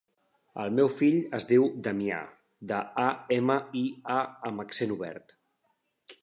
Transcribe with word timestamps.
El 0.61 0.71
meu 0.77 0.87
fill 1.01 1.17
es 1.39 1.45
diu 1.51 1.67
Damià: 1.87 2.21
de, 2.71 2.79
a, 3.05 3.05
ema, 3.37 3.59
i, 3.83 3.85
a 4.15 4.17
amb 4.51 4.65
accent 4.65 4.97
obert. 4.99 5.37